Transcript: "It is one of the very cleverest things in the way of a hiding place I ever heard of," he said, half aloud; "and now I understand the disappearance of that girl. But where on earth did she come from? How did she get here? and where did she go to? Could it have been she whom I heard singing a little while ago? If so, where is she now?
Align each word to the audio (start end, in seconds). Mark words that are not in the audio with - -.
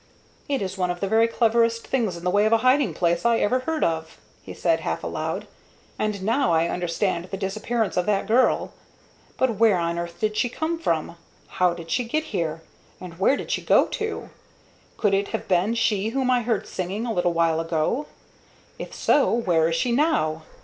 "It 0.49 0.63
is 0.63 0.79
one 0.79 0.89
of 0.89 0.99
the 0.99 1.07
very 1.07 1.27
cleverest 1.27 1.85
things 1.85 2.17
in 2.17 2.23
the 2.23 2.31
way 2.31 2.47
of 2.47 2.51
a 2.53 2.57
hiding 2.65 2.95
place 2.95 3.23
I 3.23 3.37
ever 3.37 3.59
heard 3.59 3.83
of," 3.83 4.17
he 4.41 4.51
said, 4.51 4.79
half 4.79 5.03
aloud; 5.03 5.45
"and 5.99 6.23
now 6.23 6.51
I 6.51 6.69
understand 6.69 7.25
the 7.25 7.37
disappearance 7.37 7.97
of 7.97 8.07
that 8.07 8.25
girl. 8.25 8.73
But 9.37 9.57
where 9.59 9.77
on 9.77 9.99
earth 9.99 10.19
did 10.19 10.35
she 10.35 10.49
come 10.49 10.79
from? 10.79 11.17
How 11.47 11.75
did 11.75 11.91
she 11.91 12.03
get 12.05 12.23
here? 12.33 12.63
and 12.99 13.19
where 13.19 13.37
did 13.37 13.51
she 13.51 13.61
go 13.61 13.85
to? 13.89 14.31
Could 14.97 15.13
it 15.13 15.27
have 15.27 15.47
been 15.47 15.75
she 15.75 16.09
whom 16.09 16.31
I 16.31 16.41
heard 16.41 16.67
singing 16.67 17.05
a 17.05 17.13
little 17.13 17.33
while 17.33 17.59
ago? 17.59 18.07
If 18.79 18.95
so, 18.95 19.31
where 19.31 19.67
is 19.69 19.75
she 19.75 19.91
now? 19.91 20.41